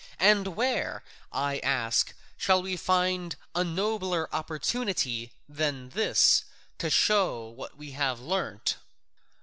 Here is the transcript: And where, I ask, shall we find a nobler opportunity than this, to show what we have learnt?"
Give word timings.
And 0.17 0.55
where, 0.55 1.03
I 1.31 1.59
ask, 1.59 2.15
shall 2.35 2.63
we 2.63 2.75
find 2.75 3.35
a 3.53 3.63
nobler 3.63 4.33
opportunity 4.33 5.33
than 5.47 5.89
this, 5.89 6.45
to 6.79 6.89
show 6.89 7.45
what 7.47 7.77
we 7.77 7.91
have 7.91 8.19
learnt?" 8.19 8.77